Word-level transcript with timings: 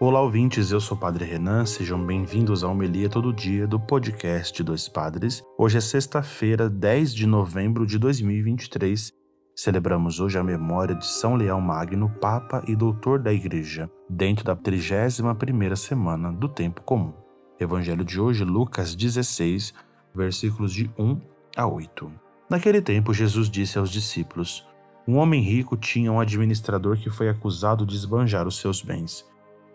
Olá, 0.00 0.22
ouvintes, 0.22 0.70
eu 0.70 0.80
sou 0.80 0.96
o 0.96 1.00
Padre 1.00 1.24
Renan, 1.24 1.66
sejam 1.66 2.00
bem-vindos 2.00 2.62
ao 2.62 2.70
Homilia 2.70 3.08
Todo 3.08 3.32
Dia 3.32 3.66
do 3.66 3.80
podcast 3.80 4.62
Dois 4.62 4.88
Padres. 4.88 5.42
Hoje 5.58 5.78
é 5.78 5.80
sexta-feira, 5.80 6.70
10 6.70 7.12
de 7.12 7.26
novembro 7.26 7.84
de 7.84 7.98
2023. 7.98 9.12
Celebramos 9.56 10.20
hoje 10.20 10.38
a 10.38 10.44
memória 10.44 10.94
de 10.94 11.04
São 11.04 11.34
Leão 11.34 11.60
Magno, 11.60 12.08
Papa 12.20 12.62
e 12.68 12.76
Doutor 12.76 13.18
da 13.18 13.32
Igreja, 13.32 13.90
dentro 14.08 14.44
da 14.44 14.54
31ª 14.54 15.74
semana 15.74 16.32
do 16.32 16.48
Tempo 16.48 16.80
Comum. 16.82 17.12
Evangelho 17.58 18.04
de 18.04 18.20
hoje, 18.20 18.44
Lucas 18.44 18.94
16, 18.94 19.74
versículos 20.14 20.72
de 20.72 20.88
1 20.96 21.20
a 21.56 21.66
8. 21.66 22.12
Naquele 22.48 22.80
tempo, 22.80 23.12
Jesus 23.12 23.50
disse 23.50 23.76
aos 23.76 23.90
discípulos: 23.90 24.64
Um 25.08 25.16
homem 25.16 25.42
rico 25.42 25.76
tinha 25.76 26.12
um 26.12 26.20
administrador 26.20 26.96
que 26.98 27.10
foi 27.10 27.28
acusado 27.28 27.84
de 27.84 27.96
esbanjar 27.96 28.46
os 28.46 28.60
seus 28.60 28.80
bens. 28.80 29.26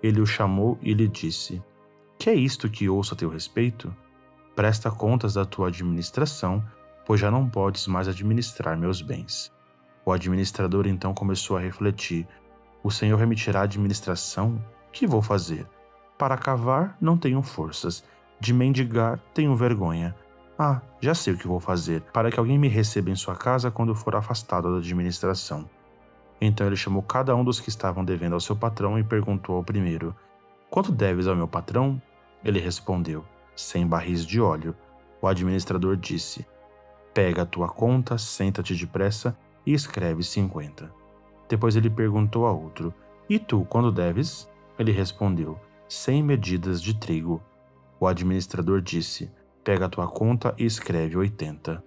Ele 0.03 0.19
o 0.19 0.25
chamou 0.25 0.77
e 0.81 0.93
lhe 0.93 1.07
disse: 1.07 1.63
Que 2.19 2.29
é 2.29 2.35
isto 2.35 2.69
que 2.69 2.89
ouço 2.89 3.13
a 3.13 3.17
teu 3.17 3.29
respeito? 3.29 3.95
Presta 4.53 4.91
contas 4.91 5.33
da 5.33 5.45
tua 5.45 5.69
administração, 5.69 6.61
pois 7.05 7.21
já 7.21 7.31
não 7.31 7.49
podes 7.49 7.87
mais 7.87 8.09
administrar 8.09 8.77
meus 8.77 9.01
bens. 9.01 9.49
O 10.05 10.11
administrador 10.11 10.85
então 10.85 11.13
começou 11.13 11.55
a 11.55 11.61
refletir: 11.61 12.27
O 12.83 12.91
Senhor 12.91 13.17
remitirá 13.17 13.61
a 13.61 13.63
administração? 13.63 14.61
Que 14.91 15.07
vou 15.07 15.21
fazer? 15.21 15.65
Para 16.17 16.37
cavar, 16.37 16.97
não 16.99 17.17
tenho 17.17 17.41
forças. 17.41 18.03
De 18.39 18.53
mendigar, 18.53 19.19
tenho 19.33 19.55
vergonha. 19.55 20.13
Ah, 20.59 20.81
já 20.99 21.15
sei 21.15 21.33
o 21.33 21.37
que 21.37 21.47
vou 21.47 21.59
fazer, 21.59 22.01
para 22.13 22.29
que 22.29 22.37
alguém 22.37 22.59
me 22.59 22.67
receba 22.67 23.09
em 23.09 23.15
sua 23.15 23.35
casa 23.35 23.71
quando 23.71 23.95
for 23.95 24.15
afastado 24.15 24.71
da 24.71 24.77
administração. 24.77 25.67
Então 26.45 26.67
ele 26.67 26.75
chamou 26.75 27.01
cada 27.01 27.33
um 27.33 27.41
dos 27.41 27.61
que 27.61 27.69
estavam 27.69 28.03
devendo 28.03 28.33
ao 28.33 28.41
seu 28.41 28.53
patrão 28.53 28.99
e 28.99 29.03
perguntou 29.03 29.55
ao 29.55 29.63
primeiro: 29.63 30.13
Quanto 30.69 30.91
deves 30.91 31.25
ao 31.25 31.37
meu 31.37 31.47
patrão? 31.47 32.01
Ele 32.43 32.59
respondeu: 32.59 33.23
Cem 33.55 33.87
barris 33.87 34.25
de 34.25 34.41
óleo. 34.41 34.75
O 35.21 35.27
administrador 35.27 35.95
disse: 35.95 36.45
Pega 37.13 37.43
a 37.43 37.45
tua 37.45 37.69
conta, 37.69 38.17
senta-te 38.17 38.75
depressa 38.75 39.37
e 39.65 39.73
escreve 39.73 40.21
cinquenta. 40.21 40.93
Depois 41.47 41.77
ele 41.77 41.89
perguntou 41.89 42.45
a 42.45 42.51
outro: 42.51 42.93
E 43.29 43.39
tu, 43.39 43.63
quando 43.69 43.89
deves? 43.89 44.49
Ele 44.77 44.91
respondeu: 44.91 45.57
Cem 45.87 46.21
medidas 46.21 46.81
de 46.81 46.93
trigo. 46.93 47.41
O 48.01 48.05
administrador 48.05 48.81
disse: 48.81 49.31
Pega 49.63 49.85
a 49.85 49.89
tua 49.89 50.09
conta 50.09 50.53
e 50.57 50.65
escreve 50.65 51.15
oitenta. 51.15 51.81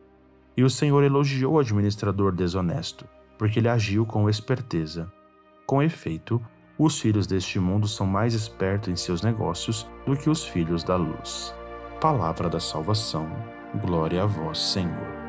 E 0.57 0.65
o 0.65 0.71
Senhor 0.71 1.05
elogiou 1.05 1.57
o 1.57 1.59
administrador 1.59 2.33
desonesto 2.33 3.07
porque 3.39 3.59
ele 3.59 3.69
agiu 3.69 4.07
com 4.07 4.29
esperteza. 4.29 5.11
Com 5.67 5.83
efeito, 5.83 6.41
os 6.79 7.01
filhos 7.01 7.27
deste 7.27 7.59
mundo 7.59 7.89
são 7.89 8.07
mais 8.07 8.35
espertos 8.35 8.89
em 8.89 8.97
seus 8.97 9.23
negócios 9.23 9.87
do 10.05 10.17
que 10.17 10.29
os 10.29 10.45
filhos 10.45 10.85
da 10.85 10.97
luz. 10.97 11.55
Palavra 12.01 12.49
da 12.49 12.61
salvação. 12.61 13.29
Glória 13.81 14.23
a 14.23 14.27
vós, 14.27 14.59
Senhor. 14.59 15.27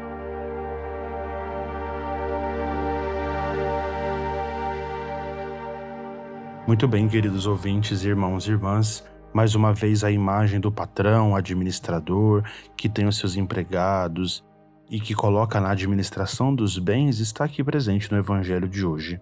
Muito 6.68 6.86
bem, 6.86 7.08
queridos 7.08 7.48
ouvintes, 7.48 8.04
irmãos 8.04 8.46
e 8.46 8.52
irmãs, 8.52 9.02
mais 9.34 9.56
uma 9.56 9.74
vez 9.74 10.04
a 10.04 10.12
imagem 10.12 10.60
do 10.60 10.70
patrão, 10.70 11.34
administrador, 11.34 12.44
que 12.76 12.90
tem 12.90 13.08
os 13.08 13.18
seus 13.18 13.38
empregados, 13.38 14.44
e 14.90 15.00
que 15.00 15.14
coloca 15.14 15.60
na 15.60 15.72
administração 15.72 16.54
dos 16.54 16.78
bens 16.78 17.20
está 17.20 17.46
aqui 17.46 17.64
presente 17.64 18.12
no 18.12 18.18
Evangelho 18.18 18.68
de 18.68 18.86
hoje. 18.86 19.20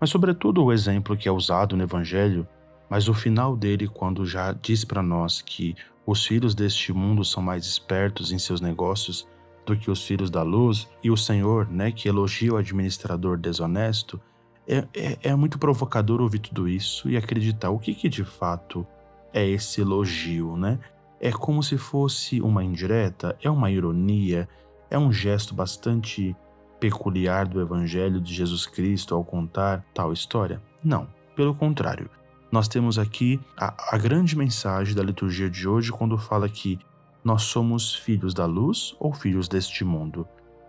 Mas, 0.00 0.10
sobretudo, 0.10 0.64
o 0.64 0.72
exemplo 0.72 1.16
que 1.16 1.28
é 1.28 1.32
usado 1.32 1.76
no 1.76 1.82
Evangelho, 1.82 2.46
mas 2.88 3.08
o 3.08 3.14
final 3.14 3.56
dele, 3.56 3.88
quando 3.88 4.26
já 4.26 4.52
diz 4.52 4.84
para 4.84 5.02
nós 5.02 5.40
que 5.40 5.74
os 6.06 6.24
filhos 6.24 6.54
deste 6.54 6.92
mundo 6.92 7.24
são 7.24 7.42
mais 7.42 7.64
espertos 7.64 8.30
em 8.30 8.38
seus 8.38 8.60
negócios 8.60 9.26
do 9.64 9.76
que 9.76 9.90
os 9.90 10.04
filhos 10.06 10.30
da 10.30 10.42
luz, 10.42 10.88
e 11.02 11.10
o 11.10 11.16
Senhor, 11.16 11.68
né, 11.68 11.90
que 11.90 12.08
elogia 12.08 12.52
o 12.52 12.56
administrador 12.56 13.36
desonesto, 13.36 14.20
é, 14.68 14.86
é, 14.94 15.18
é 15.22 15.34
muito 15.34 15.58
provocador 15.58 16.20
ouvir 16.20 16.40
tudo 16.40 16.68
isso 16.68 17.08
e 17.08 17.16
acreditar 17.16 17.70
o 17.70 17.78
que, 17.78 17.94
que 17.94 18.08
de 18.08 18.24
fato 18.24 18.86
é 19.32 19.46
esse 19.46 19.80
elogio, 19.80 20.56
né? 20.56 20.78
É 21.20 21.30
como 21.30 21.62
se 21.62 21.78
fosse 21.78 22.40
uma 22.40 22.62
indireta, 22.64 23.36
é 23.42 23.50
uma 23.50 23.70
ironia, 23.70 24.48
é 24.90 24.98
um 24.98 25.12
gesto 25.12 25.54
bastante 25.54 26.36
peculiar 26.78 27.46
do 27.46 27.60
Evangelho 27.60 28.20
de 28.20 28.34
Jesus 28.34 28.66
Cristo 28.66 29.14
ao 29.14 29.24
contar 29.24 29.84
tal 29.94 30.12
história? 30.12 30.62
Não, 30.82 31.08
pelo 31.34 31.54
contrário. 31.54 32.08
Nós 32.50 32.68
temos 32.68 32.98
aqui 32.98 33.40
a, 33.56 33.94
a 33.94 33.98
grande 33.98 34.36
mensagem 34.36 34.94
da 34.94 35.02
liturgia 35.02 35.50
de 35.50 35.66
hoje 35.66 35.90
quando 35.90 36.16
fala 36.16 36.48
que 36.48 36.78
nós 37.24 37.42
somos 37.42 37.94
filhos 37.94 38.32
da 38.32 38.46
luz 38.46 38.94
ou 39.00 39.12
filhos 39.12 39.48
deste 39.48 39.84
mundo. 39.84 40.26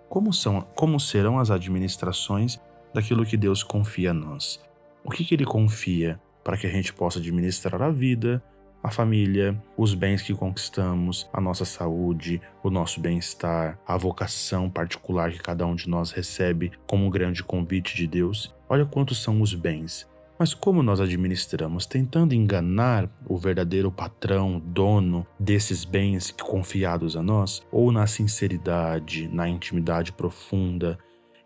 Como, 0.10 0.34
são, 0.34 0.62
como 0.76 1.00
serão 1.00 1.38
as 1.38 1.52
administrações 1.52 2.60
daquilo 2.94 3.26
que 3.26 3.38
Deus 3.38 3.62
confia 3.62 4.12
a 4.12 4.14
nós? 4.14 4.60
O 5.04 5.12
que, 5.12 5.24
que 5.24 5.36
Ele 5.36 5.46
confia 5.46 6.20
para 6.44 6.58
que 6.58 6.66
a 6.66 6.70
gente 6.70 6.94
possa 6.94 7.20
administrar 7.20 7.82
a 7.82 7.92
vida, 7.92 8.42
a 8.88 8.92
família, 8.92 9.62
os 9.76 9.94
bens 9.94 10.22
que 10.22 10.34
conquistamos, 10.34 11.30
a 11.34 11.42
nossa 11.42 11.66
saúde, 11.66 12.42
o 12.64 12.70
nosso 12.70 13.02
bem-estar, 13.02 13.78
a 13.86 13.98
vocação 13.98 14.70
particular 14.70 15.30
que 15.30 15.40
cada 15.40 15.66
um 15.66 15.76
de 15.76 15.90
nós 15.90 16.12
recebe 16.12 16.72
como 16.88 17.06
um 17.06 17.10
grande 17.10 17.44
convite 17.44 17.98
de 17.98 18.08
Deus. 18.08 18.56
Olha 18.70 18.86
quantos 18.86 19.22
são 19.22 19.42
os 19.42 19.54
bens. 19.54 20.08
Mas 20.40 20.54
como 20.54 20.82
nós 20.82 21.02
administramos? 21.02 21.86
Tentando 21.86 22.34
enganar 22.34 23.10
o 23.28 23.38
verdadeiro 23.38 23.92
patrão, 23.92 24.58
dono 24.58 25.28
desses 25.38 25.84
bens 25.84 26.32
confiados 26.32 27.18
a 27.18 27.22
nós? 27.22 27.62
Ou 27.70 27.92
na 27.92 28.08
sinceridade, 28.08 29.28
na 29.28 29.50
intimidade 29.50 30.14
profunda? 30.14 30.98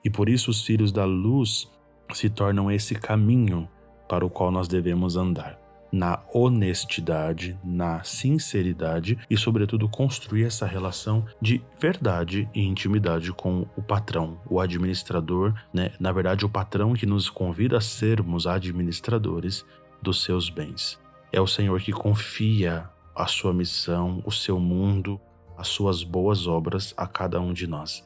E 0.05 0.11
por 0.11 0.29
isso 0.29 0.51
os 0.51 0.63
filhos 0.63 0.91
da 0.91 1.05
luz 1.05 1.67
se 2.13 2.29
tornam 2.29 2.69
esse 2.69 2.93
caminho 2.93 3.67
para 4.07 4.23
o 4.23 4.29
qual 4.29 4.51
nós 4.51 4.67
devemos 4.67 5.15
andar 5.15 5.60
na 5.91 6.19
honestidade, 6.33 7.59
na 7.63 8.03
sinceridade 8.03 9.17
e, 9.29 9.37
sobretudo, 9.37 9.89
construir 9.89 10.45
essa 10.45 10.65
relação 10.65 11.25
de 11.41 11.61
verdade 11.79 12.49
e 12.53 12.61
intimidade 12.61 13.33
com 13.33 13.67
o 13.75 13.81
patrão, 13.81 14.39
o 14.49 14.59
administrador, 14.59 15.53
né? 15.73 15.91
Na 15.99 16.11
verdade, 16.11 16.45
o 16.45 16.49
patrão 16.49 16.93
que 16.93 17.05
nos 17.05 17.29
convida 17.29 17.77
a 17.77 17.81
sermos 17.81 18.47
administradores 18.47 19.65
dos 20.01 20.23
seus 20.23 20.49
bens. 20.49 20.99
É 21.31 21.41
o 21.41 21.47
Senhor 21.47 21.79
que 21.81 21.91
confia 21.91 22.89
a 23.15 23.27
sua 23.27 23.53
missão, 23.53 24.21
o 24.25 24.31
seu 24.31 24.59
mundo, 24.59 25.19
as 25.57 25.67
suas 25.67 26.03
boas 26.03 26.47
obras 26.47 26.93
a 26.95 27.05
cada 27.05 27.39
um 27.39 27.53
de 27.53 27.67
nós. 27.67 28.03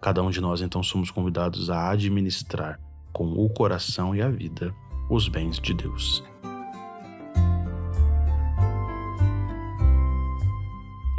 Cada 0.00 0.22
um 0.22 0.30
de 0.30 0.40
nós, 0.40 0.60
então, 0.60 0.82
somos 0.82 1.10
convidados 1.10 1.70
a 1.70 1.90
administrar 1.90 2.80
com 3.12 3.32
o 3.32 3.48
coração 3.48 4.14
e 4.14 4.22
a 4.22 4.28
vida 4.28 4.74
os 5.10 5.26
bens 5.26 5.58
de 5.58 5.74
Deus. 5.74 6.22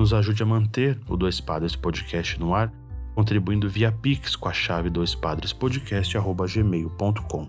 Nos 0.09 0.14
ajude 0.16 0.42
a 0.42 0.46
manter 0.46 1.00
o 1.08 1.16
Dois 1.16 1.40
Padres 1.40 1.75
Podcast 1.75 2.40
no 2.40 2.56
ar, 2.56 2.74
contribuindo 3.14 3.70
via 3.70 3.92
Pix 3.92 4.36
com 4.36 4.50
a 4.50 4.53
chave 4.53 4.90
doispadrespodcast.gmail.com. 4.90 7.47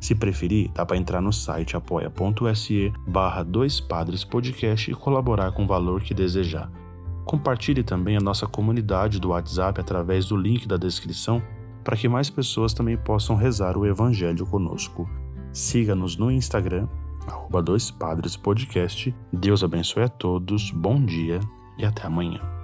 Se 0.00 0.14
preferir, 0.14 0.70
dá 0.72 0.86
para 0.86 0.96
entrar 0.96 1.20
no 1.20 1.30
site 1.30 1.76
apoia.se 1.76 2.90
barra 3.06 3.42
Dois 3.42 3.80
Padres 3.80 4.24
Podcast 4.24 4.90
e 4.90 4.94
colaborar 4.94 5.52
com 5.52 5.64
o 5.64 5.66
valor 5.66 6.00
que 6.00 6.14
desejar. 6.14 6.72
Compartilhe 7.26 7.82
também 7.82 8.16
a 8.16 8.20
nossa 8.20 8.46
comunidade 8.46 9.20
do 9.20 9.28
WhatsApp 9.28 9.78
através 9.78 10.24
do 10.24 10.38
link 10.38 10.66
da 10.66 10.78
descrição 10.78 11.42
para 11.84 11.98
que 11.98 12.08
mais 12.08 12.30
pessoas 12.30 12.72
também 12.72 12.96
possam 12.96 13.36
rezar 13.36 13.76
o 13.76 13.84
Evangelho 13.84 14.46
conosco. 14.46 15.06
Siga-nos 15.52 16.16
no 16.16 16.30
Instagram, 16.30 16.88
arroba 17.26 17.62
Dois 17.62 17.90
Padres 17.90 18.36
Podcast. 18.36 19.14
Deus 19.30 19.62
abençoe 19.62 20.04
a 20.04 20.08
todos, 20.08 20.70
bom 20.70 21.04
dia 21.04 21.40
e 21.78 21.84
até 21.84 22.06
amanhã. 22.06 22.59